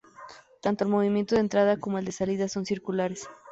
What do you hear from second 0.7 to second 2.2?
el movimiento de entrada como el de